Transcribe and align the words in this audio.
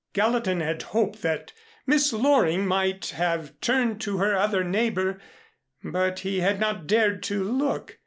Gallatin 0.13 0.61
had 0.61 0.81
hoped 0.97 1.21
that 1.21 1.53
Miss 1.85 2.11
Loring 2.11 2.65
might 2.65 3.09
have 3.11 3.53
turned 3.61 4.01
to 4.01 4.17
her 4.17 4.35
other 4.35 4.63
neighbor, 4.63 5.21
but 5.83 6.21
he 6.21 6.39
had 6.39 6.59
not 6.59 6.87
dared 6.87 7.21
to 7.21 7.43
look. 7.43 7.99